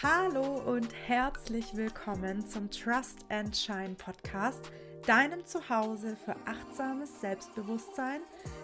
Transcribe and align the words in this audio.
Hallo 0.00 0.62
und 0.64 0.94
herzlich 1.08 1.74
willkommen 1.74 2.46
zum 2.46 2.70
Trust 2.70 3.26
and 3.30 3.56
Shine 3.56 3.96
Podcast, 3.98 4.70
deinem 5.04 5.44
Zuhause 5.44 6.16
für 6.24 6.36
achtsames 6.46 7.20
Selbstbewusstsein, 7.20 8.20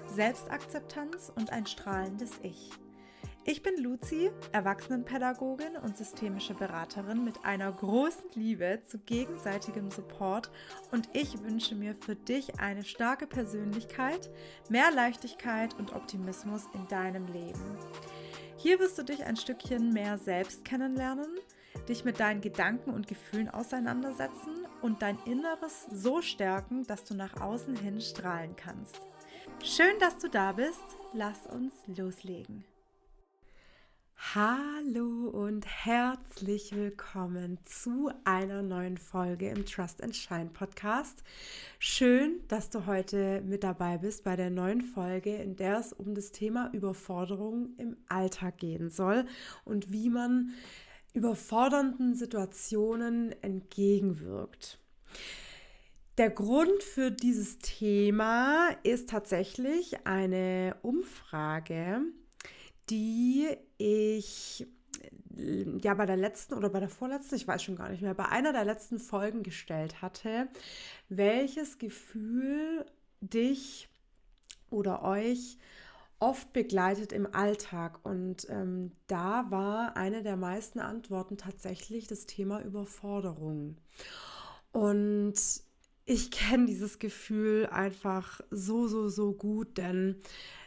Selbstakzeptanz 0.06 1.32
und 1.34 1.52
ein 1.52 1.66
strahlendes 1.66 2.38
Ich. 2.44 2.70
Ich 3.46 3.64
bin 3.64 3.76
Luzi, 3.82 4.30
Erwachsenenpädagogin 4.52 5.76
und 5.82 5.98
systemische 5.98 6.54
Beraterin 6.54 7.24
mit 7.24 7.44
einer 7.44 7.72
großen 7.72 8.30
Liebe 8.34 8.82
zu 8.86 9.00
gegenseitigem 9.00 9.90
Support 9.90 10.52
und 10.92 11.08
ich 11.14 11.42
wünsche 11.42 11.74
mir 11.74 11.96
für 11.96 12.14
dich 12.14 12.60
eine 12.60 12.84
starke 12.84 13.26
Persönlichkeit, 13.26 14.30
mehr 14.68 14.92
Leichtigkeit 14.92 15.74
und 15.74 15.96
Optimismus 15.96 16.62
in 16.74 16.86
deinem 16.86 17.26
Leben. 17.26 17.76
Hier 18.64 18.80
wirst 18.80 18.96
du 18.96 19.02
dich 19.02 19.22
ein 19.26 19.36
Stückchen 19.36 19.90
mehr 19.90 20.16
selbst 20.16 20.64
kennenlernen, 20.64 21.38
dich 21.86 22.06
mit 22.06 22.18
deinen 22.18 22.40
Gedanken 22.40 22.94
und 22.94 23.06
Gefühlen 23.06 23.50
auseinandersetzen 23.50 24.66
und 24.80 25.02
dein 25.02 25.18
Inneres 25.26 25.86
so 25.92 26.22
stärken, 26.22 26.82
dass 26.86 27.04
du 27.04 27.14
nach 27.14 27.42
außen 27.42 27.76
hin 27.76 28.00
strahlen 28.00 28.56
kannst. 28.56 29.02
Schön, 29.62 29.98
dass 30.00 30.16
du 30.16 30.30
da 30.30 30.52
bist. 30.52 30.80
Lass 31.12 31.46
uns 31.46 31.74
loslegen. 31.94 32.64
Hallo 34.16 35.28
und 35.28 35.66
herzlich 35.66 36.74
willkommen 36.74 37.58
zu 37.64 38.10
einer 38.24 38.62
neuen 38.62 38.96
Folge 38.96 39.48
im 39.48 39.66
Trust 39.66 40.02
and 40.02 40.14
Shine 40.14 40.50
Podcast. 40.52 41.22
Schön, 41.78 42.40
dass 42.48 42.70
du 42.70 42.86
heute 42.86 43.42
mit 43.42 43.64
dabei 43.64 43.98
bist 43.98 44.24
bei 44.24 44.36
der 44.36 44.50
neuen 44.50 44.82
Folge, 44.82 45.36
in 45.36 45.56
der 45.56 45.78
es 45.78 45.92
um 45.92 46.14
das 46.14 46.32
Thema 46.32 46.70
Überforderung 46.72 47.74
im 47.76 47.96
Alltag 48.08 48.58
gehen 48.58 48.88
soll 48.88 49.26
und 49.64 49.92
wie 49.92 50.10
man 50.10 50.50
überfordernden 51.12 52.14
Situationen 52.14 53.34
entgegenwirkt. 53.42 54.78
Der 56.18 56.30
Grund 56.30 56.82
für 56.82 57.10
dieses 57.10 57.58
Thema 57.58 58.68
ist 58.84 59.10
tatsächlich 59.10 60.06
eine 60.06 60.76
Umfrage, 60.82 62.02
die 62.90 63.48
ich 63.78 64.66
ja 65.36 65.94
bei 65.94 66.06
der 66.06 66.16
letzten 66.16 66.54
oder 66.54 66.68
bei 66.70 66.80
der 66.80 66.88
vorletzten, 66.88 67.34
ich 67.34 67.48
weiß 67.48 67.62
schon 67.62 67.76
gar 67.76 67.88
nicht 67.88 68.02
mehr, 68.02 68.14
bei 68.14 68.26
einer 68.26 68.52
der 68.52 68.64
letzten 68.64 68.98
Folgen 68.98 69.42
gestellt 69.42 70.00
hatte, 70.00 70.48
welches 71.08 71.78
Gefühl 71.78 72.86
dich 73.20 73.88
oder 74.70 75.02
euch 75.02 75.58
oft 76.20 76.52
begleitet 76.52 77.12
im 77.12 77.34
Alltag. 77.34 78.00
Und 78.04 78.46
ähm, 78.48 78.92
da 79.06 79.50
war 79.50 79.96
eine 79.96 80.22
der 80.22 80.36
meisten 80.36 80.78
Antworten 80.78 81.36
tatsächlich 81.36 82.06
das 82.06 82.26
Thema 82.26 82.62
Überforderung. 82.62 83.76
Und 84.72 85.34
ich 86.06 86.30
kenne 86.30 86.66
dieses 86.66 86.98
Gefühl 86.98 87.66
einfach 87.66 88.40
so, 88.50 88.88
so, 88.88 89.08
so 89.08 89.32
gut, 89.32 89.78
denn 89.78 90.20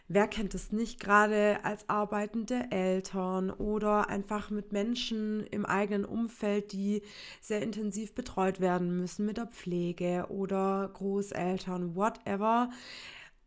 Wer 0.09 0.27
kennt 0.29 0.55
es 0.55 0.71
nicht, 0.71 1.01
gerade 1.01 1.59
als 1.63 1.89
arbeitende 1.89 2.71
Eltern 2.71 3.51
oder 3.51 4.07
einfach 4.09 4.49
mit 4.49 4.71
Menschen 4.71 5.45
im 5.47 5.65
eigenen 5.65 6.05
Umfeld, 6.05 6.71
die 6.71 7.01
sehr 7.41 7.61
intensiv 7.61 8.15
betreut 8.15 8.61
werden 8.61 8.97
müssen 8.97 9.25
mit 9.25 9.35
der 9.35 9.47
Pflege 9.47 10.27
oder 10.29 10.89
Großeltern, 10.93 11.95
whatever. 11.95 12.69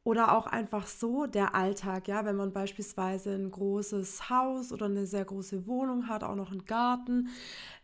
Oder 0.05 0.37
auch 0.37 0.47
einfach 0.47 0.87
so 0.87 1.27
der 1.27 1.55
Alltag, 1.55 2.09
ja, 2.09 2.25
wenn 2.25 2.37
man 2.37 2.53
beispielsweise 2.53 3.35
ein 3.35 3.51
großes 3.51 4.29
Haus 4.31 4.73
oder 4.73 4.87
eine 4.87 5.07
sehr 5.07 5.25
große 5.25 5.67
Wohnung 5.67 6.09
hat, 6.09 6.25
auch 6.25 6.37
noch 6.37 6.51
einen 6.51 6.65
Garten. 6.65 7.29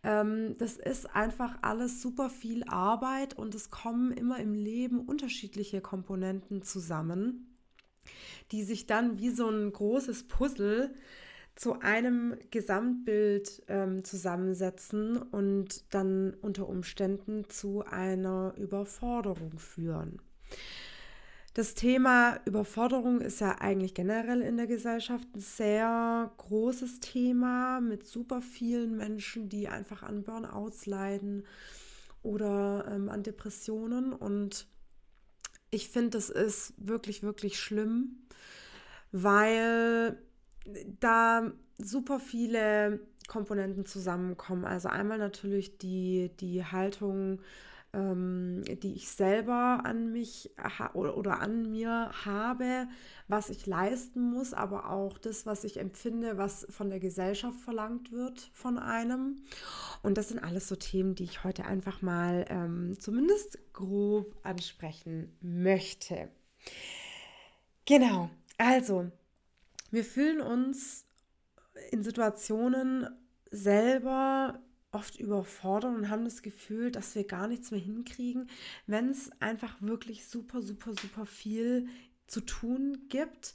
Ähm, 0.03 0.57
das 0.59 0.77
ist 0.77 1.15
einfach 1.15 1.59
alles 1.63 2.03
super 2.03 2.31
viel 2.31 2.65
Arbeit 2.65 3.39
und 3.39 3.55
es 3.55 3.71
kommen 3.71 4.13
immer 4.13 4.39
im 4.39 4.55
Leben 4.55 5.01
unterschiedliche 5.01 5.81
Komponenten 5.81 6.63
zusammen 6.63 7.56
die 8.53 8.63
sich 8.63 8.87
dann 8.87 9.19
wie 9.19 9.31
so 9.31 9.49
ein 9.49 9.73
großes 9.73 10.29
Puzzle 10.29 10.95
zu 11.55 11.81
einem 11.81 12.37
Gesamtbild 12.51 13.63
ähm, 13.69 14.05
zusammensetzen 14.05 15.17
und 15.17 15.95
dann 15.95 16.35
unter 16.43 16.69
Umständen 16.69 17.49
zu 17.49 17.85
einer 17.85 18.55
Überforderung 18.59 19.59
führen. 19.59 20.21
Das 21.57 21.73
Thema 21.73 22.39
Überforderung 22.45 23.23
ist 23.23 23.41
ja 23.41 23.53
eigentlich 23.63 23.95
generell 23.95 24.43
in 24.43 24.59
der 24.59 24.67
Gesellschaft 24.67 25.27
ein 25.35 25.41
sehr 25.41 26.31
großes 26.37 27.01
Thema 27.01 27.81
mit 27.81 28.07
super 28.07 28.43
vielen 28.43 28.99
Menschen, 28.99 29.49
die 29.49 29.67
einfach 29.67 30.03
an 30.03 30.23
Burnouts 30.23 30.85
leiden 30.85 31.45
oder 32.23 32.87
ähm, 32.91 33.09
an 33.09 33.23
Depressionen. 33.23 34.13
Und 34.13 34.67
ich 35.71 35.89
finde, 35.89 36.11
das 36.11 36.31
ist 36.31 36.75
wirklich, 36.79 37.23
wirklich 37.23 37.59
schlimm 37.59 38.17
weil 39.13 40.19
da 41.01 41.51
super 41.79 42.21
viele 42.21 43.01
Komponenten 43.29 43.87
zusammenkommen. 43.87 44.65
Also 44.65 44.89
einmal 44.89 45.19
natürlich 45.19 45.79
die, 45.79 46.31
die 46.41 46.65
Haltung, 46.65 47.41
ähm, 47.97 48.63
die 48.83 48.95
ich 48.95 49.09
selber 49.09 49.81
an 49.85 50.13
mich 50.13 50.51
oder, 50.93 51.17
oder 51.17 51.41
an 51.41 51.71
mir 51.71 52.11
habe, 52.25 52.89
was 53.27 53.49
ich 53.49 53.67
leisten 53.67 54.21
muss, 54.21 54.53
aber 54.53 54.91
auch 54.91 55.17
das, 55.19 55.47
was 55.47 55.65
ich 55.65 55.79
empfinde, 55.79 56.37
was 56.37 56.67
von 56.69 56.91
der 56.91 57.01
Gesellschaft 57.01 57.59
verlangt 57.59 58.13
wird 58.13 58.51
von 58.53 58.79
einem. 58.79 59.43
Und 60.03 60.19
das 60.19 60.29
sind 60.29 60.45
alles 60.45 60.69
so 60.69 60.77
Themen, 60.77 61.15
die 61.15 61.25
ich 61.25 61.43
heute 61.43 61.65
einfach 61.65 62.03
mal 62.03 62.45
ähm, 62.51 62.99
zumindest 63.01 63.59
grob 63.73 64.37
ansprechen 64.43 65.35
möchte. 65.41 66.29
Genau, 67.87 68.29
also, 68.59 69.11
wir 69.91 70.05
fühlen 70.05 70.41
uns 70.41 71.07
in 71.91 72.03
Situationen 72.03 73.09
selber 73.51 74.61
oft 74.97 75.21
überfordert 75.21 75.95
und 75.95 76.09
haben 76.09 76.25
das 76.25 76.41
Gefühl, 76.41 76.91
dass 76.91 77.15
wir 77.15 77.25
gar 77.25 77.49
nichts 77.49 77.71
mehr 77.71 77.81
hinkriegen, 77.81 78.49
wenn 78.87 79.11
es 79.11 79.31
einfach 79.41 79.77
wirklich 79.81 80.27
super, 80.27 80.63
super, 80.63 80.95
super 80.99 81.27
viel 81.27 81.87
zu 82.27 82.41
tun 82.41 83.05
gibt 83.11 83.55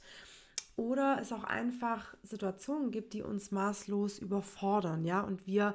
oder 0.76 1.18
es 1.20 1.32
auch 1.32 1.42
einfach 1.42 2.14
Situationen 2.22 2.92
gibt, 2.92 3.12
die 3.12 3.22
uns 3.22 3.50
maßlos 3.50 4.20
überfordern, 4.20 5.04
ja, 5.04 5.20
und 5.20 5.46
wir 5.48 5.74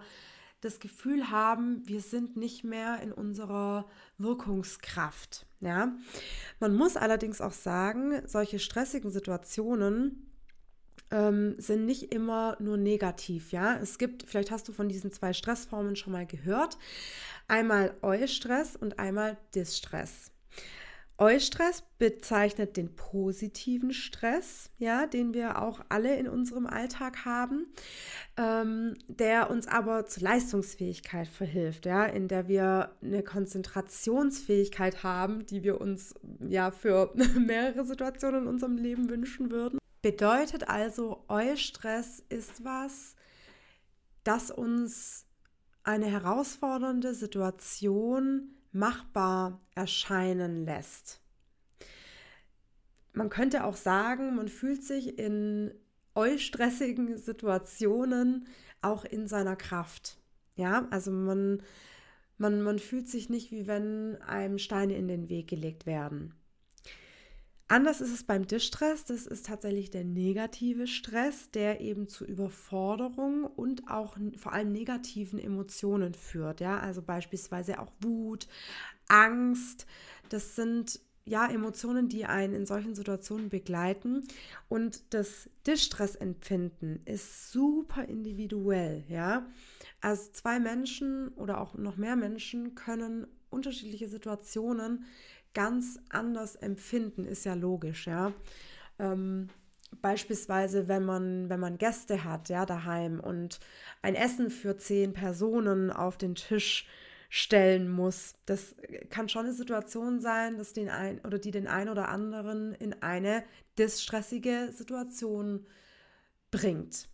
das 0.61 0.79
Gefühl 0.79 1.29
haben, 1.29 1.85
wir 1.85 2.01
sind 2.01 2.37
nicht 2.37 2.63
mehr 2.63 3.01
in 3.01 3.11
unserer 3.11 3.85
Wirkungskraft. 4.17 5.45
Ja, 5.59 5.95
man 6.59 6.75
muss 6.75 6.97
allerdings 6.97 7.41
auch 7.41 7.51
sagen, 7.51 8.21
solche 8.25 8.57
stressigen 8.57 9.11
Situationen 9.11 10.26
ähm, 11.11 11.55
sind 11.57 11.85
nicht 11.85 12.13
immer 12.13 12.57
nur 12.59 12.77
negativ. 12.77 13.51
Ja, 13.51 13.77
es 13.77 13.97
gibt, 13.97 14.23
vielleicht 14.23 14.51
hast 14.51 14.67
du 14.67 14.73
von 14.73 14.89
diesen 14.89 15.11
zwei 15.11 15.33
Stressformen 15.33 15.95
schon 15.95 16.13
mal 16.13 16.25
gehört: 16.25 16.77
einmal 17.47 17.95
Eustress 18.01 18.75
und 18.75 18.99
einmal 18.99 19.37
Distress. 19.55 20.31
Eustress 21.19 21.83
bezeichnet 21.97 22.77
den 22.77 22.95
positiven 22.95 23.91
Stress, 23.91 24.69
ja, 24.77 25.07
den 25.07 25.33
wir 25.33 25.59
auch 25.59 25.81
alle 25.89 26.15
in 26.15 26.27
unserem 26.27 26.67
Alltag 26.67 27.25
haben, 27.25 27.65
ähm, 28.37 28.93
der 29.07 29.49
uns 29.49 29.67
aber 29.67 30.05
zur 30.05 30.21
Leistungsfähigkeit 30.23 31.27
verhilft, 31.27 31.87
ja, 31.87 32.05
in 32.05 32.27
der 32.27 32.47
wir 32.47 32.91
eine 33.01 33.23
Konzentrationsfähigkeit 33.23 35.01
haben, 35.01 35.47
die 35.47 35.63
wir 35.63 35.81
uns 35.81 36.13
ja 36.47 36.69
für 36.69 37.11
mehrere 37.39 37.83
Situationen 37.83 38.43
in 38.43 38.47
unserem 38.47 38.77
Leben 38.77 39.09
wünschen 39.09 39.49
würden. 39.49 39.79
Bedeutet 40.01 40.69
also, 40.69 41.23
Eustress 41.27 42.23
ist 42.29 42.63
was, 42.63 43.15
das 44.23 44.51
uns 44.51 45.25
eine 45.83 46.07
herausfordernde 46.07 47.13
Situation 47.13 48.55
machbar 48.71 49.61
erscheinen 49.73 50.65
lässt. 50.65 51.21
Man 53.13 53.29
könnte 53.29 53.63
auch 53.63 53.75
sagen, 53.75 54.35
man 54.35 54.47
fühlt 54.47 54.83
sich 54.83 55.17
in 55.17 55.73
eustressigen 56.13 57.17
Situationen 57.17 58.47
auch 58.81 59.05
in 59.05 59.27
seiner 59.27 59.55
Kraft. 59.55 60.17
Ja, 60.55 60.87
also 60.91 61.11
man, 61.11 61.63
man, 62.37 62.61
man 62.61 62.79
fühlt 62.79 63.07
sich 63.07 63.29
nicht, 63.29 63.51
wie 63.51 63.65
wenn 63.65 64.21
einem 64.21 64.59
Steine 64.59 64.95
in 64.95 65.07
den 65.07 65.29
Weg 65.29 65.47
gelegt 65.47 65.85
werden. 65.85 66.33
Anders 67.69 67.99
ist 67.99 68.13
es 68.13 68.23
beim 68.23 68.47
Distress. 68.47 69.03
Das 69.03 69.27
ist 69.27 69.47
tatsächlich 69.47 69.89
der 69.89 70.05
negative 70.05 70.87
Stress, 70.87 71.51
der 71.51 71.81
eben 71.81 72.07
zu 72.07 72.25
Überforderung 72.25 73.43
und 73.43 73.89
auch 73.89 74.15
vor 74.37 74.53
allem 74.53 74.71
negativen 74.71 75.37
Emotionen 75.37 76.13
führt. 76.13 76.61
Ja, 76.61 76.79
also 76.79 77.01
beispielsweise 77.01 77.79
auch 77.79 77.91
Wut, 77.99 78.47
Angst. 79.09 79.85
Das 80.29 80.55
sind 80.55 81.01
ja 81.25 81.45
Emotionen, 81.49 82.07
die 82.07 82.25
einen 82.25 82.53
in 82.53 82.65
solchen 82.65 82.95
Situationen 82.95 83.49
begleiten. 83.49 84.25
Und 84.69 85.13
das 85.13 85.49
Distressempfinden 85.65 87.01
ist 87.05 87.51
super 87.51 88.05
individuell. 88.05 89.03
Ja, 89.09 89.45
Also 89.99 90.31
zwei 90.31 90.59
Menschen 90.59 91.29
oder 91.29 91.59
auch 91.59 91.75
noch 91.75 91.97
mehr 91.97 92.15
Menschen 92.15 92.75
können 92.75 93.27
unterschiedliche 93.49 94.07
Situationen 94.07 95.05
ganz 95.57 95.99
anders 96.09 96.55
empfinden, 96.55 97.25
ist 97.25 97.43
ja 97.43 97.55
logisch, 97.55 98.05
ja. 98.05 98.31
Ähm, 98.99 99.49
beispielsweise, 100.03 100.87
wenn 100.87 101.03
man, 101.03 101.49
wenn 101.49 101.59
man 101.59 101.79
Gäste 101.79 102.23
hat, 102.23 102.47
ja, 102.49 102.67
daheim 102.67 103.19
und 103.19 103.59
ein 104.03 104.13
Essen 104.13 104.51
für 104.51 104.77
zehn 104.77 105.13
Personen 105.13 105.89
auf 105.89 106.15
den 106.15 106.35
Tisch 106.35 106.87
stellen 107.29 107.89
muss. 107.89 108.35
Das 108.45 108.75
kann 109.09 109.29
schon 109.29 109.45
eine 109.45 109.53
Situation 109.53 110.21
sein, 110.21 110.59
dass 110.59 110.73
den 110.73 110.89
ein 110.89 111.19
oder 111.25 111.39
die 111.39 111.49
den 111.49 111.67
einen 111.67 111.89
oder 111.89 112.07
anderen 112.09 112.75
in 112.75 113.01
eine 113.01 113.43
distressige 113.79 114.71
Situation 114.71 115.65
bringt. 116.51 117.09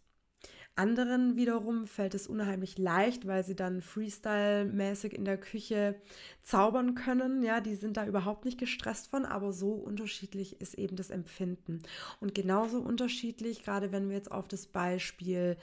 Anderen 0.76 1.36
wiederum 1.36 1.86
fällt 1.86 2.16
es 2.16 2.26
unheimlich 2.26 2.80
leicht, 2.80 3.28
weil 3.28 3.44
sie 3.44 3.56
dann 3.56 3.82
Freestyle-mäßig 3.82 5.14
in 5.14 5.24
der 5.24 5.38
Küche 5.38 5.96
zaubern 6.42 6.96
können. 6.96 7.44
Ja, 7.44 7.62
die 7.62 7.76
sind 7.76 7.96
da 7.96 8.08
überhaupt 8.08 8.44
nicht 8.44 8.58
gestresst 8.58 9.08
von, 9.08 9.26
aber 9.26 9.54
so 9.54 9.74
unterschiedlich 9.74 10.60
ist 10.62 10.74
eben 10.74 10.96
das 10.96 11.12
Empfinden. 11.12 11.84
Und 12.20 12.34
genauso 12.34 12.80
unterschiedlich, 12.80 13.64
gerade 13.64 13.92
wenn 13.92 14.10
wir 14.10 14.16
jetzt 14.16 14.32
auf 14.32 14.48
das 14.48 14.66
Beispiel 14.66 15.58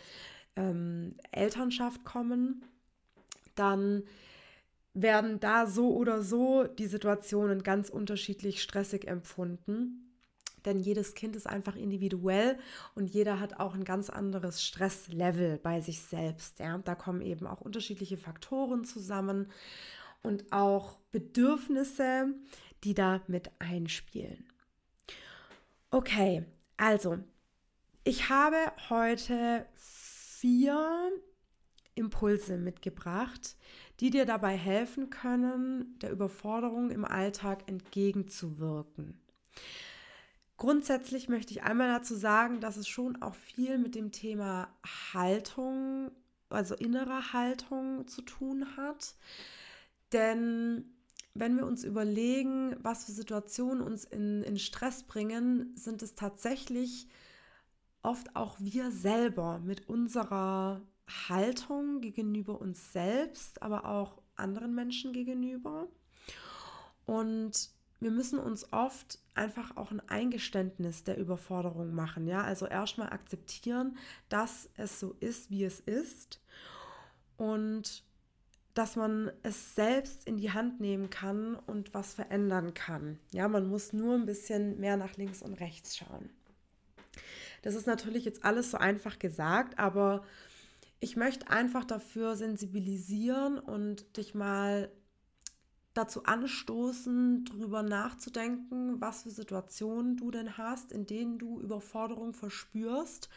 ähm, 0.55 1.17
Elternschaft 1.33 2.05
kommen, 2.05 2.65
dann 3.57 4.05
werden 4.95 5.41
da 5.41 5.67
so 5.67 5.95
oder 5.95 6.23
so 6.23 6.65
die 6.65 6.87
Situationen 6.87 7.65
ganz 7.65 7.89
unterschiedlich 7.89 8.63
stressig 8.63 9.09
empfunden. 9.09 10.10
Denn 10.65 10.79
jedes 10.79 11.15
Kind 11.15 11.37
ist 11.37 11.47
einfach 11.47 11.77
individuell 11.77 12.59
und 12.95 13.07
jeder 13.07 13.41
hat 13.41 13.59
auch 13.61 13.75
ein 13.75 13.85
ganz 13.85 14.11
anderes 14.11 14.63
Stresslevel 14.65 15.59
bei 15.59 15.81
sich 15.81 16.01
selbst. 16.03 16.59
Ja? 16.59 16.79
Da 16.79 16.95
kommen 16.95 17.23
eben 17.23 17.47
auch 17.47 17.61
unterschiedliche 17.61 18.17
Faktoren 18.17 18.85
zusammen 18.85 19.51
und 20.23 20.53
auch 20.53 20.99
Bedürfnisse, 21.13 22.35
die 22.85 22.95
da 22.95 23.21
mit 23.27 23.51
einspielen. 23.59 24.47
Okay, 25.91 26.45
also 26.77 27.19
ich 28.05 28.29
habe 28.29 28.57
heute 28.89 29.67
vier 29.75 31.11
Impulse 31.95 32.57
mitgebracht, 32.57 33.57
die 34.01 34.11
dir 34.11 34.25
dabei 34.25 34.57
helfen 34.57 35.11
können, 35.11 35.99
der 36.01 36.11
Überforderung 36.11 36.91
im 36.91 37.05
Alltag 37.05 37.69
entgegenzuwirken. 37.69 39.21
Grundsätzlich 40.61 41.31
möchte 41.31 41.55
ich 41.55 41.63
einmal 41.63 41.89
dazu 41.89 42.15
sagen, 42.15 42.61
dass 42.61 42.77
es 42.77 42.87
schon 42.87 43.23
auch 43.23 43.35
viel 43.35 43.79
mit 43.79 43.95
dem 43.95 44.13
Thema 44.13 44.69
Haltung, 45.15 46.11
also 46.51 46.75
innerer 46.75 47.33
Haltung 47.33 48.07
zu 48.07 48.21
tun 48.21 48.67
hat. 48.77 49.15
Denn 50.13 50.85
wenn 51.33 51.57
wir 51.57 51.65
uns 51.65 51.83
überlegen, 51.83 52.77
was 52.83 53.07
für 53.07 53.13
Situationen 53.13 53.81
uns 53.81 54.05
in, 54.05 54.43
in 54.43 54.59
Stress 54.59 55.05
bringen, 55.05 55.75
sind 55.77 56.03
es 56.03 56.15
tatsächlich 56.15 57.09
oft 58.03 58.37
auch 58.37 58.61
wir 58.61 58.91
selber 58.91 59.61
mit 59.61 59.89
unserer 59.89 60.83
Haltung 61.31 62.03
gegenüber 62.03 62.61
uns 62.61 62.93
selbst, 62.93 63.63
aber 63.63 63.87
auch 63.87 64.21
anderen 64.37 64.75
Menschen 64.75 65.15
gegenüber. 65.15 65.89
Und 67.07 67.80
wir 68.01 68.11
müssen 68.11 68.39
uns 68.39 68.73
oft 68.73 69.19
einfach 69.35 69.77
auch 69.77 69.91
ein 69.91 70.01
Eingeständnis 70.09 71.05
der 71.05 71.19
Überforderung 71.19 71.95
machen. 71.95 72.27
Ja, 72.27 72.43
also 72.43 72.67
erstmal 72.67 73.11
akzeptieren, 73.11 73.97
dass 74.29 74.69
es 74.77 74.99
so 74.99 75.15
ist, 75.21 75.51
wie 75.51 75.65
es 75.65 75.81
ist. 75.81 76.41
Und 77.37 78.05
dass 78.75 78.97
man 78.97 79.31
es 79.43 79.75
selbst 79.75 80.27
in 80.27 80.37
die 80.37 80.53
Hand 80.53 80.81
nehmen 80.81 81.11
kann 81.11 81.57
und 81.57 81.93
was 81.93 82.15
verändern 82.15 82.73
kann. 82.73 83.19
Ja, 83.33 83.49
man 83.49 83.69
muss 83.69 83.93
nur 83.93 84.15
ein 84.15 84.27
bisschen 84.27 84.79
mehr 84.79 84.97
nach 84.97 85.17
links 85.17 85.43
und 85.43 85.55
rechts 85.55 85.97
schauen. 85.97 86.31
Das 87.63 87.75
ist 87.75 87.87
natürlich 87.87 88.25
jetzt 88.25 88.45
alles 88.45 88.71
so 88.71 88.79
einfach 88.79 89.19
gesagt, 89.19 89.79
aber 89.79 90.25
ich 91.01 91.17
möchte 91.17 91.51
einfach 91.51 91.85
dafür 91.85 92.37
sensibilisieren 92.37 93.59
und 93.59 94.17
dich 94.17 94.35
mal 94.35 94.91
dazu 95.95 96.25
anstoßen, 96.25 97.45
darüber 97.47 97.83
nachzudenken, 97.83 99.01
was 99.01 99.25
für 99.25 99.31
Situationen 99.31 100.17
du 100.17 100.31
denn 100.31 100.57
hast, 100.57 100.93
in 100.93 101.07
denen 101.07 101.39
du 101.39 101.61
Überforderung 101.61 102.33
verspürst 102.33 103.29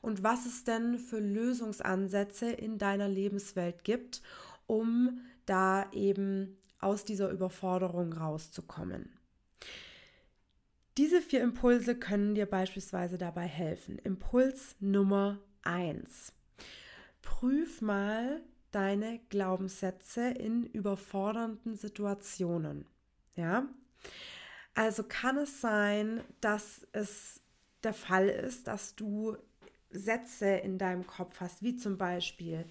und 0.00 0.22
was 0.22 0.46
es 0.46 0.64
denn 0.64 0.98
für 0.98 1.20
Lösungsansätze 1.20 2.50
in 2.50 2.78
deiner 2.78 3.08
Lebenswelt 3.08 3.84
gibt, 3.84 4.22
um 4.66 5.20
da 5.44 5.90
eben 5.92 6.56
aus 6.80 7.04
dieser 7.04 7.30
Überforderung 7.30 8.12
rauszukommen. 8.12 9.12
Diese 10.96 11.20
vier 11.20 11.42
Impulse 11.42 11.94
können 11.94 12.34
dir 12.34 12.46
beispielsweise 12.46 13.18
dabei 13.18 13.46
helfen. 13.46 13.98
Impuls 13.98 14.74
Nummer 14.80 15.38
eins 15.62 16.32
prüf 17.22 17.80
mal 17.80 18.40
deine 18.70 19.20
Glaubenssätze 19.28 20.28
in 20.30 20.66
überfordernden 20.66 21.76
Situationen. 21.76 22.86
Ja? 23.36 23.66
Also 24.74 25.02
kann 25.02 25.38
es 25.38 25.60
sein, 25.60 26.22
dass 26.40 26.86
es 26.92 27.40
der 27.82 27.94
Fall 27.94 28.28
ist, 28.28 28.66
dass 28.66 28.94
du 28.94 29.36
Sätze 29.90 30.46
in 30.48 30.78
deinem 30.78 31.06
Kopf 31.06 31.40
hast, 31.40 31.62
wie 31.62 31.76
zum 31.76 31.96
Beispiel, 31.96 32.66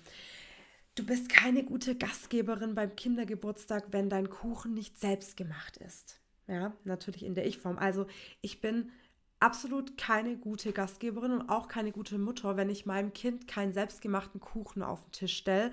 du 0.96 1.06
bist 1.06 1.30
keine 1.30 1.64
gute 1.64 1.96
Gastgeberin 1.96 2.76
beim 2.76 2.96
Kindergeburtstag, 2.96 3.88
wenn 3.92 4.10
dein 4.10 4.30
Kuchen 4.30 4.74
nicht 4.74 5.00
selbst 5.00 5.38
gemacht 5.38 5.78
ist. 5.78 6.22
Ja, 6.48 6.74
natürlich 6.86 7.24
in 7.26 7.36
der 7.36 7.46
Ich-Form. 7.46 7.78
Also 7.78 8.08
ich 8.42 8.62
bin 8.62 8.92
absolut 9.40 9.98
keine 9.98 10.38
gute 10.38 10.74
Gastgeberin 10.74 11.32
und 11.32 11.50
auch 11.50 11.68
keine 11.68 11.92
gute 11.92 12.18
Mutter, 12.18 12.58
wenn 12.58 12.70
ich 12.70 12.86
meinem 12.86 13.14
Kind 13.14 13.48
keinen 13.48 13.74
selbstgemachten 13.74 14.40
Kuchen 14.40 14.82
auf 14.82 15.04
den 15.04 15.12
Tisch 15.12 15.38
stelle, 15.38 15.72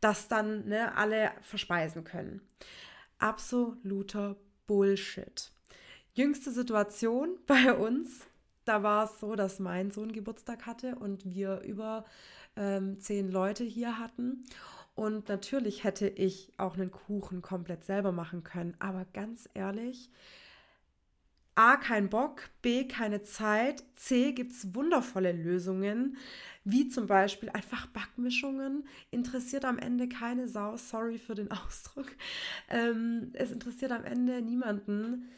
das 0.00 0.28
dann 0.28 0.66
ne, 0.68 0.96
alle 0.96 1.32
verspeisen 1.42 2.04
können. 2.04 2.40
Absoluter 3.18 4.36
Bullshit. 4.66 5.50
Jüngste 6.14 6.50
Situation 6.50 7.38
bei 7.46 7.74
uns, 7.74 8.26
da 8.64 8.82
war 8.82 9.04
es 9.04 9.20
so, 9.20 9.34
dass 9.34 9.58
mein 9.58 9.90
Sohn 9.90 10.12
Geburtstag 10.12 10.66
hatte 10.66 10.96
und 10.96 11.24
wir 11.26 11.60
über 11.60 12.04
ähm, 12.56 13.00
zehn 13.00 13.30
Leute 13.30 13.64
hier 13.64 13.98
hatten. 13.98 14.44
Und 14.94 15.28
natürlich 15.28 15.82
hätte 15.82 16.08
ich 16.08 16.52
auch 16.56 16.74
einen 16.74 16.92
Kuchen 16.92 17.42
komplett 17.42 17.84
selber 17.84 18.12
machen 18.12 18.44
können. 18.44 18.76
Aber 18.78 19.04
ganz 19.12 19.48
ehrlich, 19.52 20.10
A, 21.56 21.76
kein 21.76 22.08
Bock, 22.10 22.50
B, 22.62 22.88
keine 22.88 23.22
Zeit, 23.22 23.84
C, 23.94 24.32
gibt 24.32 24.52
es 24.52 24.74
wundervolle 24.74 25.30
Lösungen, 25.32 26.16
wie 26.64 26.88
zum 26.88 27.06
Beispiel 27.06 27.48
einfach 27.50 27.86
Backmischungen. 27.86 28.88
Interessiert 29.12 29.64
am 29.64 29.78
Ende 29.78 30.08
keine 30.08 30.48
Sau, 30.48 30.76
sorry 30.76 31.18
für 31.18 31.34
den 31.34 31.50
Ausdruck. 31.52 32.10
Ähm, 32.68 33.30
es 33.34 33.52
interessiert 33.52 33.92
am 33.92 34.04
Ende 34.04 34.42
niemanden, 34.42 35.28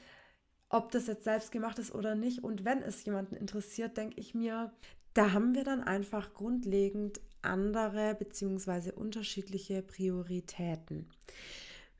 ob 0.70 0.90
das 0.90 1.06
jetzt 1.06 1.24
selbst 1.24 1.52
gemacht 1.52 1.78
ist 1.78 1.94
oder 1.94 2.14
nicht. 2.14 2.42
Und 2.42 2.64
wenn 2.64 2.82
es 2.82 3.04
jemanden 3.04 3.36
interessiert, 3.36 3.96
denke 3.96 4.18
ich 4.18 4.34
mir, 4.34 4.72
da 5.12 5.32
haben 5.32 5.54
wir 5.54 5.64
dann 5.64 5.82
einfach 5.82 6.32
grundlegend 6.32 7.20
andere 7.42 8.14
bzw. 8.14 8.92
unterschiedliche 8.92 9.82
Prioritäten. 9.82 11.08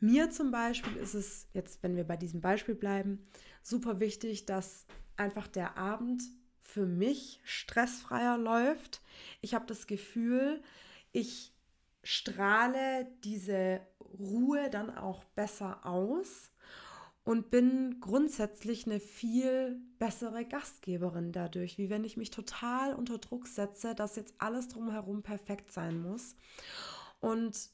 Mir 0.01 0.31
zum 0.31 0.51
Beispiel 0.51 0.97
ist 0.97 1.15
es, 1.15 1.49
jetzt 1.55 1.83
wenn 1.83 1.97
wir 1.97 2.05
bei 2.05 2.17
diesem 2.17 2.41
Beispiel 2.41 2.75
bleiben, 2.75 3.27
super 3.67 3.99
wichtig, 3.99 4.47
dass 4.47 4.87
einfach 5.17 5.49
der 5.49 5.77
Abend 5.77 6.23
für 6.61 6.87
mich 6.87 7.41
stressfreier 7.43 8.39
läuft. 8.39 9.03
Ich 9.41 9.55
habe 9.55 9.67
das 9.67 9.87
Gefühl, 9.87 10.63
ich 11.13 11.53
strahle 12.03 13.09
diese 13.25 13.81
Ruhe 14.01 14.71
dann 14.71 14.97
auch 14.97 15.25
besser 15.25 15.85
aus 15.85 16.53
und 17.25 17.51
bin 17.51 17.99
grundsätzlich 18.01 18.87
eine 18.87 19.01
viel 19.01 19.81
bessere 19.99 20.45
Gastgeberin 20.45 21.33
dadurch, 21.33 21.77
wie 21.77 21.91
wenn 21.91 22.05
ich 22.05 22.17
mich 22.17 22.31
total 22.31 22.95
unter 22.95 23.19
Druck 23.19 23.49
setze, 23.49 23.97
dass 23.97 24.15
jetzt 24.15 24.35
alles 24.39 24.69
drumherum 24.69 25.25
perfekt 25.25 25.73
sein 25.73 26.01
muss. 26.01 26.37
Und 27.19 27.71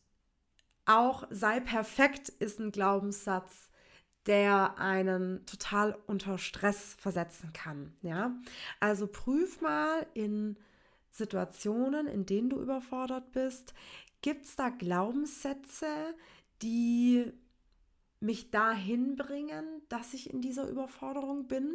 auch 0.86 1.26
sei 1.28 1.60
perfekt 1.60 2.30
ist 2.30 2.60
ein 2.60 2.72
Glaubenssatz, 2.72 3.71
der 4.26 4.78
einen 4.78 5.44
total 5.46 5.98
unter 6.06 6.38
Stress 6.38 6.94
versetzen 6.98 7.52
kann. 7.52 7.92
Ja, 8.02 8.34
also 8.80 9.06
prüf 9.06 9.60
mal 9.60 10.06
in 10.14 10.56
Situationen, 11.10 12.06
in 12.06 12.24
denen 12.24 12.50
du 12.50 12.60
überfordert 12.60 13.32
bist, 13.32 13.74
gibt 14.22 14.46
es 14.46 14.56
da 14.56 14.70
Glaubenssätze, 14.70 15.86
die 16.62 17.32
mich 18.20 18.50
dahin 18.50 19.16
bringen, 19.16 19.64
dass 19.88 20.14
ich 20.14 20.32
in 20.32 20.40
dieser 20.40 20.68
Überforderung 20.68 21.48
bin? 21.48 21.74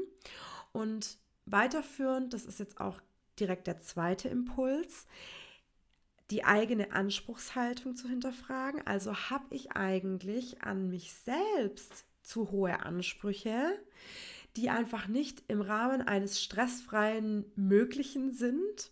Und 0.71 1.17
weiterführend, 1.45 2.33
das 2.33 2.45
ist 2.45 2.59
jetzt 2.59 2.79
auch 2.79 3.01
direkt 3.39 3.67
der 3.67 3.79
zweite 3.79 4.29
Impuls, 4.29 5.05
die 6.31 6.43
eigene 6.43 6.91
Anspruchshaltung 6.91 7.95
zu 7.95 8.07
hinterfragen. 8.07 8.85
Also 8.85 9.13
habe 9.29 9.53
ich 9.53 9.73
eigentlich 9.73 10.63
an 10.63 10.89
mich 10.89 11.13
selbst 11.13 12.05
zu 12.27 12.51
hohe 12.51 12.81
Ansprüche, 12.81 13.79
die 14.55 14.69
einfach 14.69 15.07
nicht 15.07 15.43
im 15.47 15.61
Rahmen 15.61 16.01
eines 16.01 16.43
stressfreien 16.43 17.45
Möglichen 17.55 18.31
sind? 18.31 18.91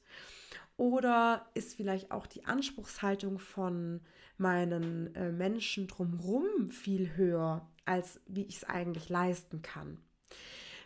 Oder 0.78 1.50
ist 1.54 1.76
vielleicht 1.76 2.12
auch 2.12 2.28
die 2.28 2.46
Anspruchshaltung 2.46 3.40
von 3.40 4.02
meinen 4.38 5.14
äh, 5.16 5.32
Menschen 5.32 5.88
drumherum 5.88 6.70
viel 6.72 7.16
höher, 7.16 7.70
als 7.86 8.20
wie 8.28 8.44
ich 8.44 8.58
es 8.58 8.64
eigentlich 8.64 9.10
leisten 9.10 9.62
kann? 9.62 9.98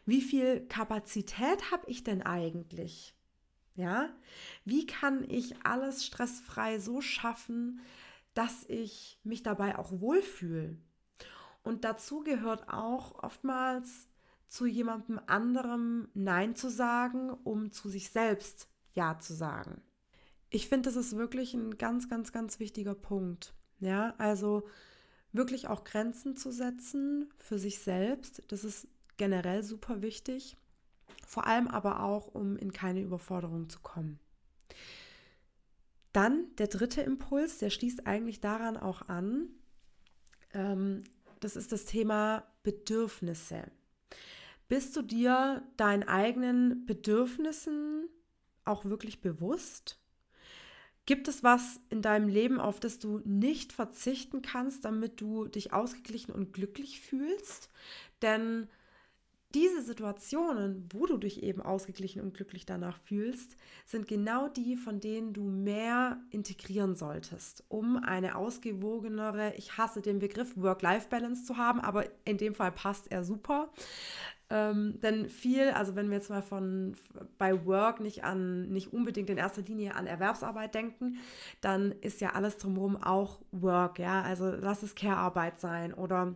Wie 0.05 0.21
viel 0.21 0.61
Kapazität 0.67 1.71
habe 1.71 1.83
ich 1.87 2.03
denn 2.03 2.21
eigentlich? 2.21 3.15
Ja, 3.75 4.09
wie 4.65 4.85
kann 4.85 5.23
ich 5.29 5.55
alles 5.63 6.05
stressfrei 6.05 6.79
so 6.79 7.01
schaffen, 7.01 7.79
dass 8.33 8.65
ich 8.67 9.19
mich 9.23 9.43
dabei 9.43 9.77
auch 9.77 9.91
wohlfühle? 9.99 10.77
Und 11.63 11.83
dazu 11.83 12.21
gehört 12.21 12.69
auch 12.69 13.23
oftmals 13.23 14.07
zu 14.47 14.65
jemandem 14.65 15.19
anderem 15.27 16.09
Nein 16.13 16.55
zu 16.55 16.69
sagen, 16.69 17.29
um 17.29 17.71
zu 17.71 17.89
sich 17.89 18.09
selbst 18.09 18.67
Ja 18.93 19.19
zu 19.19 19.33
sagen. 19.33 19.81
Ich 20.49 20.67
finde, 20.67 20.89
das 20.89 20.95
ist 20.95 21.15
wirklich 21.15 21.53
ein 21.53 21.77
ganz, 21.77 22.09
ganz, 22.09 22.31
ganz 22.31 22.59
wichtiger 22.59 22.95
Punkt. 22.95 23.53
Ja, 23.79 24.15
also 24.17 24.67
wirklich 25.31 25.67
auch 25.67 25.83
Grenzen 25.83 26.35
zu 26.35 26.51
setzen 26.51 27.31
für 27.37 27.59
sich 27.59 27.79
selbst. 27.79 28.43
Das 28.47 28.63
ist 28.63 28.87
generell 29.17 29.63
super 29.63 30.01
wichtig. 30.01 30.57
Vor 31.27 31.45
allem 31.45 31.67
aber 31.67 32.01
auch, 32.03 32.27
um 32.27 32.57
in 32.57 32.73
keine 32.73 33.01
Überforderung 33.01 33.69
zu 33.69 33.79
kommen. 33.81 34.19
Dann 36.11 36.47
der 36.57 36.67
dritte 36.67 37.01
Impuls, 37.01 37.59
der 37.59 37.69
schließt 37.69 38.07
eigentlich 38.07 38.39
daran 38.41 38.77
auch 38.77 39.03
an. 39.07 39.49
Ähm, 40.53 41.03
das 41.39 41.55
ist 41.55 41.71
das 41.71 41.85
Thema 41.85 42.43
Bedürfnisse. 42.63 43.71
Bist 44.67 44.95
du 44.95 45.01
dir 45.01 45.63
deinen 45.77 46.03
eigenen 46.03 46.85
Bedürfnissen 46.85 48.07
auch 48.65 48.85
wirklich 48.85 49.21
bewusst? 49.21 49.99
Gibt 51.05 51.27
es 51.27 51.43
was 51.43 51.79
in 51.89 52.03
deinem 52.03 52.27
Leben, 52.27 52.59
auf 52.59 52.79
das 52.79 52.99
du 52.99 53.19
nicht 53.25 53.73
verzichten 53.73 54.43
kannst, 54.43 54.85
damit 54.85 55.19
du 55.21 55.47
dich 55.47 55.73
ausgeglichen 55.73 56.31
und 56.31 56.53
glücklich 56.53 57.01
fühlst? 57.01 57.71
Denn 58.21 58.69
diese 59.55 59.81
Situationen, 59.81 60.87
wo 60.91 61.07
du 61.07 61.17
dich 61.17 61.41
eben 61.41 61.61
ausgeglichen 61.61 62.21
und 62.21 62.35
glücklich 62.35 62.67
danach 62.67 62.99
fühlst, 62.99 63.57
sind 63.85 64.07
genau 64.07 64.47
die, 64.47 64.75
von 64.75 64.99
denen 64.99 65.33
du 65.33 65.43
mehr 65.43 66.21
integrieren 66.29 66.95
solltest, 66.95 67.63
um 67.67 67.97
eine 67.97 68.35
ausgewogenere, 68.35 69.53
ich 69.57 69.77
hasse 69.77 70.01
den 70.01 70.19
Begriff 70.19 70.55
Work-Life-Balance 70.55 71.45
zu 71.45 71.57
haben, 71.57 71.79
aber 71.79 72.05
in 72.25 72.37
dem 72.37 72.53
Fall 72.53 72.71
passt 72.71 73.11
er 73.11 73.23
super. 73.23 73.69
Ähm, 74.51 74.99
denn 75.01 75.29
viel, 75.29 75.69
also 75.69 75.95
wenn 75.95 76.09
wir 76.09 76.17
jetzt 76.17 76.29
mal 76.29 76.41
von 76.41 76.95
bei 77.37 77.65
Work 77.65 77.99
nicht 77.99 78.23
an, 78.23 78.69
nicht 78.69 78.93
unbedingt 78.93 79.29
in 79.29 79.37
erster 79.37 79.61
Linie 79.61 79.95
an 79.95 80.07
Erwerbsarbeit 80.07 80.73
denken, 80.73 81.17
dann 81.61 81.91
ist 82.01 82.19
ja 82.21 82.31
alles 82.31 82.57
drumherum 82.57 82.97
auch 82.97 83.41
Work, 83.51 83.99
ja. 83.99 84.21
Also 84.23 84.49
lass 84.49 84.81
es 84.81 84.95
Care-Arbeit 84.95 85.59
sein 85.59 85.93
oder 85.93 86.35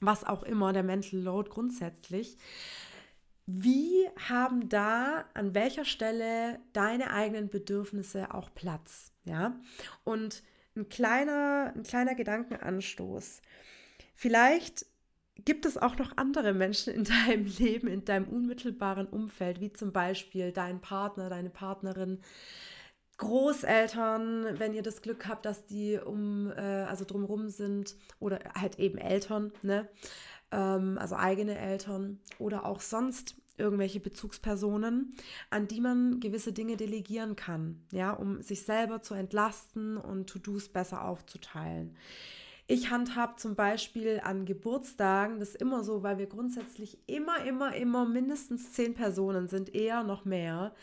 was 0.00 0.24
auch 0.24 0.42
immer, 0.42 0.72
der 0.72 0.82
Mental 0.82 1.20
Load 1.20 1.50
grundsätzlich. 1.50 2.36
Wie 3.46 4.08
haben 4.28 4.68
da 4.68 5.24
an 5.34 5.54
welcher 5.54 5.84
Stelle 5.84 6.60
deine 6.72 7.10
eigenen 7.10 7.48
Bedürfnisse 7.48 8.32
auch 8.32 8.54
Platz? 8.54 9.12
Ja, 9.24 9.58
und 10.04 10.42
ein 10.76 10.88
kleiner, 10.88 11.72
ein 11.74 11.82
kleiner 11.82 12.14
Gedankenanstoß. 12.14 13.42
Vielleicht 14.14 14.86
gibt 15.44 15.66
es 15.66 15.76
auch 15.78 15.96
noch 15.96 16.16
andere 16.16 16.52
Menschen 16.52 16.94
in 16.94 17.04
deinem 17.26 17.46
Leben, 17.46 17.88
in 17.88 18.04
deinem 18.04 18.28
unmittelbaren 18.28 19.06
Umfeld, 19.06 19.60
wie 19.60 19.72
zum 19.72 19.92
Beispiel 19.92 20.52
dein 20.52 20.80
Partner, 20.80 21.28
deine 21.28 21.50
Partnerin, 21.50 22.20
Großeltern, 23.20 24.58
wenn 24.58 24.72
ihr 24.72 24.82
das 24.82 25.02
Glück 25.02 25.28
habt, 25.28 25.44
dass 25.44 25.66
die 25.66 25.98
um, 25.98 26.50
äh, 26.56 26.60
also 26.60 27.04
drumherum 27.04 27.50
sind 27.50 27.94
oder 28.18 28.40
halt 28.58 28.78
eben 28.78 28.96
Eltern, 28.96 29.52
ne? 29.62 29.88
Ähm, 30.50 30.96
also 30.98 31.16
eigene 31.16 31.58
Eltern 31.58 32.18
oder 32.38 32.64
auch 32.64 32.80
sonst 32.80 33.36
irgendwelche 33.58 34.00
Bezugspersonen, 34.00 35.14
an 35.50 35.68
die 35.68 35.82
man 35.82 36.18
gewisse 36.20 36.54
Dinge 36.54 36.78
delegieren 36.78 37.36
kann, 37.36 37.84
ja, 37.92 38.10
um 38.12 38.40
sich 38.40 38.62
selber 38.62 39.02
zu 39.02 39.12
entlasten 39.12 39.98
und 39.98 40.30
To-Dos 40.30 40.70
besser 40.70 41.04
aufzuteilen. 41.04 41.98
Ich 42.68 42.90
handhab 42.90 43.38
zum 43.38 43.54
Beispiel 43.54 44.22
an 44.24 44.46
Geburtstagen, 44.46 45.40
das 45.40 45.50
ist 45.50 45.60
immer 45.60 45.84
so, 45.84 46.02
weil 46.02 46.16
wir 46.16 46.26
grundsätzlich 46.26 46.96
immer, 47.06 47.44
immer, 47.44 47.74
immer 47.74 48.06
mindestens 48.06 48.72
zehn 48.72 48.94
Personen 48.94 49.46
sind, 49.46 49.74
eher 49.74 50.04
noch 50.04 50.24
mehr, 50.24 50.74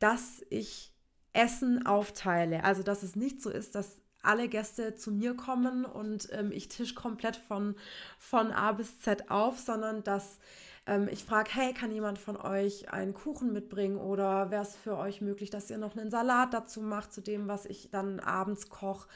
dass 0.00 0.44
ich 0.50 0.92
Essen 1.32 1.86
aufteile. 1.86 2.64
Also, 2.64 2.82
dass 2.82 3.02
es 3.02 3.16
nicht 3.16 3.42
so 3.42 3.50
ist, 3.50 3.74
dass 3.74 4.00
alle 4.22 4.48
Gäste 4.48 4.94
zu 4.94 5.12
mir 5.12 5.34
kommen 5.34 5.84
und 5.84 6.28
ähm, 6.32 6.50
ich 6.52 6.68
tisch 6.68 6.94
komplett 6.94 7.36
von, 7.36 7.76
von 8.18 8.50
A 8.50 8.72
bis 8.72 9.00
Z 9.00 9.30
auf, 9.30 9.58
sondern 9.58 10.02
dass 10.02 10.38
ähm, 10.88 11.08
ich 11.10 11.24
frage, 11.24 11.50
hey, 11.52 11.74
kann 11.74 11.92
jemand 11.92 12.18
von 12.18 12.36
euch 12.36 12.90
einen 12.90 13.12
Kuchen 13.12 13.52
mitbringen 13.52 13.98
oder 13.98 14.50
wäre 14.50 14.62
es 14.62 14.74
für 14.74 14.96
euch 14.96 15.20
möglich, 15.20 15.50
dass 15.50 15.70
ihr 15.70 15.76
noch 15.76 15.96
einen 15.96 16.10
Salat 16.10 16.54
dazu 16.54 16.80
macht, 16.80 17.12
zu 17.12 17.20
dem, 17.20 17.46
was 17.46 17.66
ich 17.66 17.90
dann 17.90 18.20
abends 18.20 18.70
koche. 18.70 19.06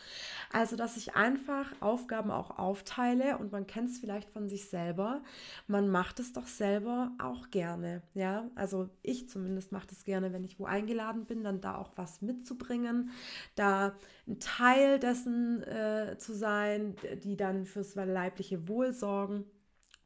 Also, 0.52 0.76
dass 0.76 0.98
ich 0.98 1.16
einfach 1.16 1.72
Aufgaben 1.80 2.30
auch 2.30 2.58
aufteile 2.58 3.38
und 3.38 3.52
man 3.52 3.66
kennt 3.66 3.88
es 3.88 3.98
vielleicht 3.98 4.30
von 4.30 4.48
sich 4.48 4.68
selber. 4.68 5.22
Man 5.66 5.88
macht 5.88 6.20
es 6.20 6.32
doch 6.34 6.46
selber 6.46 7.12
auch 7.18 7.50
gerne. 7.50 8.02
Ja, 8.14 8.50
also 8.54 8.90
ich 9.02 9.28
zumindest 9.30 9.72
mache 9.72 9.86
es 9.90 10.04
gerne, 10.04 10.32
wenn 10.32 10.44
ich 10.44 10.58
wo 10.58 10.66
eingeladen 10.66 11.24
bin, 11.24 11.42
dann 11.42 11.60
da 11.62 11.76
auch 11.76 11.92
was 11.96 12.20
mitzubringen, 12.20 13.10
da 13.54 13.94
ein 14.28 14.38
Teil 14.38 14.98
dessen 14.98 15.62
äh, 15.62 16.16
zu 16.18 16.34
sein, 16.34 16.94
die 17.24 17.36
dann 17.36 17.64
fürs 17.64 17.94
leibliche 17.94 18.68
Wohl 18.68 18.92
sorgen 18.92 19.46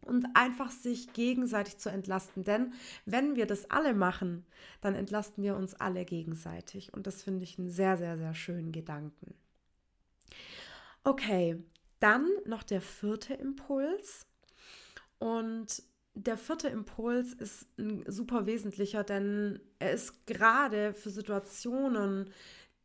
und 0.07 0.27
einfach 0.35 0.71
sich 0.71 1.13
gegenseitig 1.13 1.79
zu 1.79 1.91
entlasten. 1.91 2.45
Denn 2.45 2.73
wenn 3.05 3.37
wir 3.37 3.47
das 3.47 3.71
alle 3.71 3.95
machen, 3.95 4.47
dann 4.81 4.95
entlasten 4.95 5.43
wir 5.43 5.57
uns 5.57 5.75
alle 5.75 6.05
gegenseitig. 6.05 6.95
Und 6.95 7.07
das 7.07 7.23
finde 7.23 7.45
ich 7.45 7.59
einen 7.59 7.71
sehr, 7.71 7.97
sehr, 7.97 8.17
sehr 8.17 8.35
schönen 8.35 8.73
Gedanken. 8.73 9.35
Okay, 11.05 11.63
dann 12.01 12.29
noch 12.45 12.63
der 12.63 12.81
vierte 12.81 13.35
Impuls. 13.35 14.27
Und 15.19 15.83
der 16.15 16.39
vierte 16.39 16.69
Impuls 16.69 17.35
ist 17.35 17.67
ein 17.79 18.05
super 18.07 18.47
wesentlicher, 18.47 19.05
denn 19.05 19.61
er 19.79 19.93
ist 19.93 20.27
gerade 20.27 20.95
für 20.95 21.11
Situationen, 21.11 22.31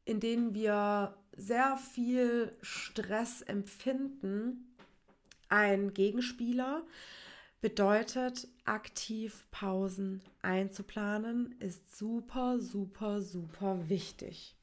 in 0.05 0.19
denen 0.19 0.53
wir 0.53 1.17
sehr 1.35 1.77
viel 1.77 2.55
Stress 2.61 3.41
empfinden, 3.41 4.70
ein 5.51 5.93
Gegenspieler 5.93 6.83
bedeutet, 7.61 8.47
aktiv 8.65 9.45
Pausen 9.51 10.21
einzuplanen, 10.41 11.55
ist 11.59 11.95
super, 11.95 12.59
super, 12.59 13.21
super 13.21 13.89
wichtig. 13.89 14.55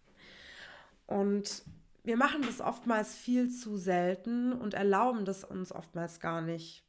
Und 1.07 1.63
wir 2.03 2.17
machen 2.17 2.43
das 2.43 2.61
oftmals 2.61 3.15
viel 3.15 3.51
zu 3.51 3.77
selten 3.77 4.53
und 4.53 4.75
erlauben 4.75 5.25
das 5.25 5.45
uns 5.45 5.73
oftmals 5.73 6.21
gar 6.21 6.41
nicht, 6.41 6.85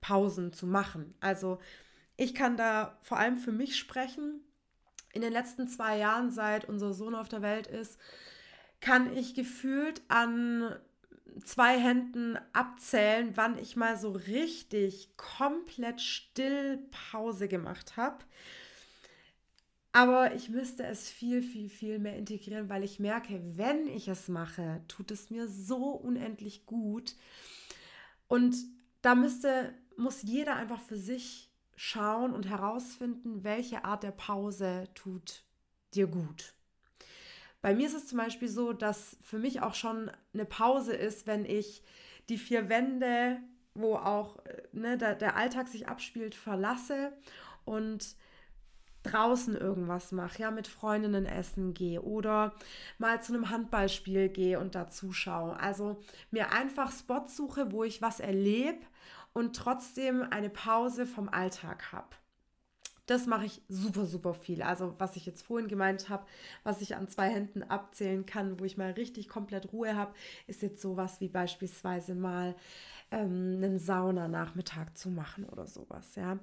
Pausen 0.00 0.52
zu 0.52 0.66
machen. 0.66 1.14
Also 1.20 1.58
ich 2.16 2.34
kann 2.34 2.56
da 2.56 2.96
vor 3.02 3.18
allem 3.18 3.38
für 3.38 3.52
mich 3.52 3.76
sprechen. 3.76 4.40
In 5.12 5.20
den 5.20 5.32
letzten 5.32 5.68
zwei 5.68 5.98
Jahren, 5.98 6.30
seit 6.30 6.66
unser 6.66 6.94
Sohn 6.94 7.14
auf 7.14 7.28
der 7.28 7.42
Welt 7.42 7.66
ist, 7.66 7.98
kann 8.80 9.14
ich 9.16 9.34
gefühlt 9.34 10.02
an 10.08 10.76
zwei 11.44 11.78
Händen 11.78 12.38
abzählen, 12.52 13.36
wann 13.36 13.58
ich 13.58 13.76
mal 13.76 13.96
so 13.96 14.10
richtig 14.10 15.16
komplett 15.16 16.00
still 16.00 16.78
Pause 17.10 17.48
gemacht 17.48 17.96
habe. 17.96 18.24
Aber 19.92 20.34
ich 20.34 20.50
müsste 20.50 20.84
es 20.84 21.08
viel, 21.08 21.42
viel, 21.42 21.70
viel 21.70 21.98
mehr 21.98 22.16
integrieren, 22.16 22.68
weil 22.68 22.84
ich 22.84 23.00
merke, 23.00 23.40
wenn 23.54 23.86
ich 23.86 24.08
es 24.08 24.28
mache, 24.28 24.82
tut 24.88 25.10
es 25.10 25.30
mir 25.30 25.48
so 25.48 25.92
unendlich 25.92 26.66
gut. 26.66 27.16
Und 28.28 28.56
da 29.00 29.14
müsste, 29.14 29.72
muss 29.96 30.22
jeder 30.22 30.56
einfach 30.56 30.80
für 30.80 30.98
sich 30.98 31.50
schauen 31.76 32.34
und 32.34 32.46
herausfinden, 32.46 33.42
welche 33.44 33.84
Art 33.84 34.02
der 34.02 34.10
Pause 34.10 34.88
tut 34.94 35.44
dir 35.94 36.08
gut. 36.08 36.55
Bei 37.66 37.74
mir 37.74 37.88
ist 37.88 37.96
es 37.96 38.06
zum 38.06 38.18
Beispiel 38.18 38.46
so, 38.46 38.72
dass 38.72 39.16
für 39.22 39.40
mich 39.40 39.60
auch 39.60 39.74
schon 39.74 40.08
eine 40.32 40.44
Pause 40.44 40.94
ist, 40.94 41.26
wenn 41.26 41.44
ich 41.44 41.82
die 42.28 42.38
vier 42.38 42.68
Wände, 42.68 43.38
wo 43.74 43.96
auch 43.96 44.38
äh, 44.44 44.62
ne, 44.70 44.96
der, 44.96 45.16
der 45.16 45.36
Alltag 45.36 45.66
sich 45.66 45.88
abspielt, 45.88 46.36
verlasse 46.36 47.12
und 47.64 48.14
draußen 49.02 49.56
irgendwas 49.56 50.12
mache, 50.12 50.42
ja, 50.42 50.52
mit 50.52 50.68
Freundinnen 50.68 51.26
essen 51.26 51.74
gehe 51.74 52.02
oder 52.02 52.54
mal 52.98 53.20
zu 53.20 53.34
einem 53.34 53.50
Handballspiel 53.50 54.28
gehe 54.28 54.60
und 54.60 54.76
da 54.76 54.88
zuschaue. 54.88 55.58
Also 55.58 56.00
mir 56.30 56.52
einfach 56.52 56.92
Spots 56.92 57.36
suche, 57.36 57.72
wo 57.72 57.82
ich 57.82 58.00
was 58.00 58.20
erlebe 58.20 58.86
und 59.32 59.56
trotzdem 59.56 60.22
eine 60.22 60.50
Pause 60.50 61.04
vom 61.04 61.28
Alltag 61.28 61.90
habe. 61.90 62.14
Das 63.06 63.26
mache 63.26 63.46
ich 63.46 63.62
super, 63.68 64.04
super 64.04 64.34
viel. 64.34 64.62
Also 64.62 64.94
was 64.98 65.16
ich 65.16 65.26
jetzt 65.26 65.42
vorhin 65.42 65.68
gemeint 65.68 66.08
habe, 66.08 66.26
was 66.64 66.80
ich 66.80 66.96
an 66.96 67.08
zwei 67.08 67.28
Händen 67.28 67.62
abzählen 67.62 68.26
kann, 68.26 68.58
wo 68.58 68.64
ich 68.64 68.76
mal 68.76 68.90
richtig 68.90 69.28
komplett 69.28 69.72
Ruhe 69.72 69.96
habe, 69.96 70.12
ist 70.48 70.62
jetzt 70.62 70.82
sowas 70.82 71.20
wie 71.20 71.28
beispielsweise 71.28 72.16
mal 72.16 72.56
ähm, 73.12 73.54
einen 73.56 73.78
Saunanachmittag 73.78 74.94
zu 74.94 75.10
machen 75.10 75.44
oder 75.44 75.66
sowas. 75.66 76.16
Ja, 76.16 76.38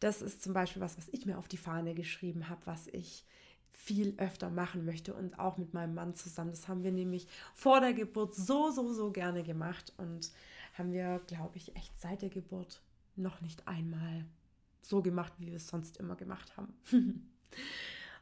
das 0.00 0.20
ist 0.20 0.42
zum 0.42 0.52
Beispiel 0.52 0.82
was, 0.82 0.98
was 0.98 1.08
ich 1.10 1.26
mir 1.26 1.38
auf 1.38 1.46
die 1.46 1.56
Fahne 1.56 1.94
geschrieben 1.94 2.48
habe, 2.48 2.60
was 2.64 2.88
ich 2.88 3.24
viel 3.72 4.14
öfter 4.18 4.50
machen 4.50 4.84
möchte 4.84 5.14
und 5.14 5.38
auch 5.38 5.56
mit 5.56 5.74
meinem 5.74 5.94
Mann 5.94 6.14
zusammen. 6.14 6.50
Das 6.50 6.68
haben 6.68 6.82
wir 6.82 6.92
nämlich 6.92 7.28
vor 7.54 7.80
der 7.80 7.94
Geburt 7.94 8.34
so, 8.34 8.70
so, 8.70 8.92
so 8.92 9.10
gerne 9.10 9.42
gemacht 9.42 9.92
und 9.96 10.32
haben 10.76 10.92
wir, 10.92 11.20
glaube 11.26 11.56
ich, 11.56 11.74
echt 11.76 11.98
seit 11.98 12.22
der 12.22 12.28
Geburt 12.28 12.82
noch 13.16 13.40
nicht 13.40 13.66
einmal 13.66 14.26
so 14.82 15.02
gemacht, 15.02 15.32
wie 15.38 15.46
wir 15.46 15.56
es 15.56 15.68
sonst 15.68 15.98
immer 15.98 16.16
gemacht 16.16 16.56
haben. 16.56 16.74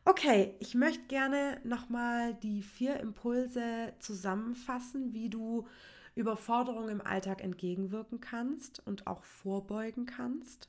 okay, 0.05 0.55
ich 0.61 0.75
möchte 0.75 1.07
gerne 1.07 1.61
nochmal 1.65 2.35
die 2.35 2.62
vier 2.62 3.00
Impulse 3.00 3.95
zusammenfassen, 3.99 5.12
wie 5.12 5.31
du 5.31 5.67
Überforderung 6.15 6.88
im 6.88 7.00
Alltag 7.00 7.43
entgegenwirken 7.43 8.21
kannst 8.21 8.85
und 8.87 9.07
auch 9.07 9.23
vorbeugen 9.23 10.05
kannst. 10.05 10.69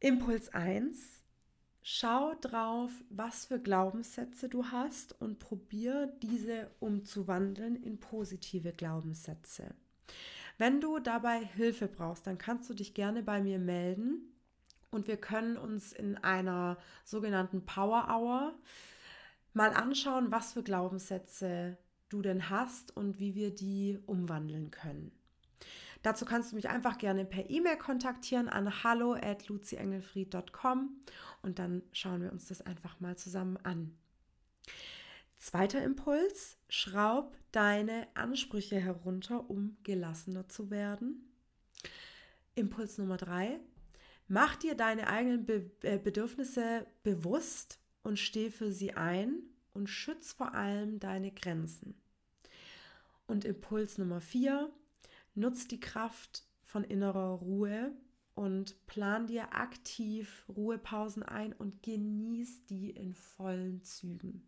Impuls 0.00 0.52
1. 0.52 1.22
Schau 1.80 2.34
drauf, 2.40 2.90
was 3.10 3.46
für 3.46 3.58
Glaubenssätze 3.58 4.48
du 4.48 4.66
hast 4.66 5.18
und 5.20 5.38
probier 5.38 6.06
diese 6.22 6.70
umzuwandeln 6.80 7.76
in 7.76 7.98
positive 8.00 8.72
Glaubenssätze. 8.72 9.74
Wenn 10.58 10.80
du 10.80 10.98
dabei 10.98 11.44
Hilfe 11.44 11.88
brauchst, 11.88 12.26
dann 12.26 12.38
kannst 12.38 12.70
du 12.70 12.74
dich 12.74 12.94
gerne 12.94 13.22
bei 13.22 13.42
mir 13.42 13.58
melden 13.58 14.32
und 14.90 15.08
wir 15.08 15.16
können 15.16 15.56
uns 15.56 15.92
in 15.92 16.16
einer 16.18 16.78
sogenannten 17.04 17.66
Power 17.66 18.08
Hour 18.08 18.54
mal 19.52 19.72
anschauen, 19.72 20.30
was 20.30 20.52
für 20.52 20.62
Glaubenssätze 20.62 21.76
du 22.08 22.22
denn 22.22 22.50
hast 22.50 22.96
und 22.96 23.18
wie 23.18 23.34
wir 23.34 23.52
die 23.52 23.98
umwandeln 24.06 24.70
können. 24.70 25.10
Dazu 26.02 26.26
kannst 26.26 26.52
du 26.52 26.56
mich 26.56 26.68
einfach 26.68 26.98
gerne 26.98 27.24
per 27.24 27.48
E-Mail 27.48 27.78
kontaktieren 27.78 28.48
an 28.48 28.84
hallo 28.84 29.14
at 29.14 29.48
luciengelfried.com 29.48 31.00
und 31.42 31.58
dann 31.58 31.82
schauen 31.92 32.22
wir 32.22 32.30
uns 32.30 32.46
das 32.48 32.60
einfach 32.60 33.00
mal 33.00 33.16
zusammen 33.16 33.56
an. 33.62 33.96
Zweiter 35.44 35.84
Impuls, 35.84 36.56
schraub 36.70 37.36
deine 37.52 38.08
Ansprüche 38.14 38.80
herunter, 38.80 39.50
um 39.50 39.76
gelassener 39.82 40.48
zu 40.48 40.70
werden. 40.70 41.36
Impuls 42.54 42.96
Nummer 42.96 43.18
drei, 43.18 43.60
mach 44.26 44.56
dir 44.56 44.74
deine 44.74 45.06
eigenen 45.06 45.44
Be 45.44 45.70
äh, 45.82 45.98
Bedürfnisse 45.98 46.86
bewusst 47.02 47.78
und 48.02 48.18
steh 48.18 48.50
für 48.50 48.72
sie 48.72 48.94
ein 48.94 49.42
und 49.74 49.88
schütz 49.88 50.32
vor 50.32 50.54
allem 50.54 50.98
deine 50.98 51.30
Grenzen. 51.30 52.00
Und 53.26 53.44
Impuls 53.44 53.98
Nummer 53.98 54.22
vier, 54.22 54.72
nutz 55.34 55.68
die 55.68 55.78
Kraft 55.78 56.46
von 56.62 56.84
innerer 56.84 57.32
Ruhe 57.32 57.92
und 58.34 58.86
plan 58.86 59.26
dir 59.26 59.54
aktiv 59.54 60.46
Ruhepausen 60.48 61.22
ein 61.22 61.52
und 61.52 61.82
genieß 61.82 62.64
die 62.64 62.88
in 62.88 63.12
vollen 63.12 63.82
Zügen. 63.82 64.42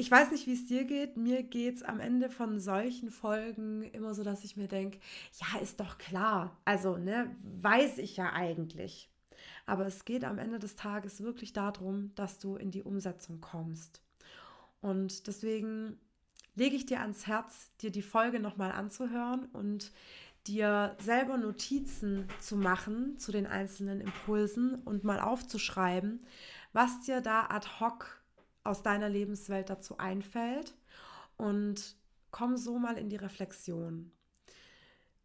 Ich 0.00 0.10
weiß 0.10 0.30
nicht, 0.30 0.46
wie 0.46 0.54
es 0.54 0.64
dir 0.64 0.84
geht. 0.84 1.18
Mir 1.18 1.42
geht 1.42 1.76
es 1.76 1.82
am 1.82 2.00
Ende 2.00 2.30
von 2.30 2.58
solchen 2.58 3.10
Folgen 3.10 3.82
immer 3.82 4.14
so, 4.14 4.24
dass 4.24 4.44
ich 4.44 4.56
mir 4.56 4.66
denke, 4.66 4.98
ja, 5.38 5.60
ist 5.60 5.78
doch 5.78 5.98
klar. 5.98 6.56
Also, 6.64 6.96
ne, 6.96 7.36
weiß 7.60 7.98
ich 7.98 8.16
ja 8.16 8.32
eigentlich. 8.32 9.10
Aber 9.66 9.84
es 9.84 10.06
geht 10.06 10.24
am 10.24 10.38
Ende 10.38 10.58
des 10.58 10.74
Tages 10.74 11.20
wirklich 11.22 11.52
darum, 11.52 12.14
dass 12.14 12.38
du 12.38 12.56
in 12.56 12.70
die 12.70 12.82
Umsetzung 12.82 13.42
kommst. 13.42 14.00
Und 14.80 15.26
deswegen 15.26 16.00
lege 16.54 16.76
ich 16.76 16.86
dir 16.86 17.00
ans 17.00 17.26
Herz, 17.26 17.70
dir 17.82 17.90
die 17.90 18.00
Folge 18.00 18.40
nochmal 18.40 18.72
anzuhören 18.72 19.50
und 19.52 19.92
dir 20.46 20.96
selber 21.02 21.36
Notizen 21.36 22.26
zu 22.40 22.56
machen 22.56 23.18
zu 23.18 23.32
den 23.32 23.46
einzelnen 23.46 24.00
Impulsen 24.00 24.76
und 24.76 25.04
mal 25.04 25.20
aufzuschreiben, 25.20 26.20
was 26.72 27.00
dir 27.02 27.20
da 27.20 27.48
ad 27.50 27.68
hoc 27.80 28.19
aus 28.64 28.82
deiner 28.82 29.08
Lebenswelt 29.08 29.70
dazu 29.70 29.98
einfällt 29.98 30.74
und 31.36 31.96
komm 32.30 32.56
so 32.56 32.78
mal 32.78 32.98
in 32.98 33.08
die 33.08 33.16
Reflexion. 33.16 34.12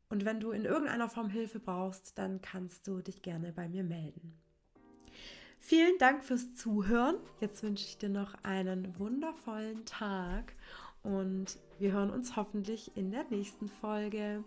Und 0.10 0.24
wenn 0.24 0.40
du 0.40 0.52
in 0.52 0.66
irgendeiner 0.66 1.10
Form 1.10 1.30
Hilfe 1.30 1.60
brauchst, 1.60 2.18
dann 2.18 2.42
kannst 2.42 2.88
du 2.88 3.02
dich 3.02 3.22
gerne 3.22 3.52
bei 3.52 3.68
mir 3.68 3.84
melden. 3.84 4.40
Vielen 5.60 5.98
Dank 5.98 6.24
fürs 6.24 6.54
Zuhören. 6.54 7.18
Jetzt 7.40 7.64
wünsche 7.64 7.86
ich 7.86 7.98
dir 7.98 8.10
noch 8.10 8.36
einen 8.44 9.00
wundervollen 9.00 9.84
Tag 9.86 10.54
und 11.02 11.58
wir 11.80 11.92
hören 11.92 12.12
uns 12.12 12.36
hoffentlich 12.36 12.96
in 12.96 13.12
der 13.12 13.26
nächsten 13.30 13.68
Folge. 13.68 14.44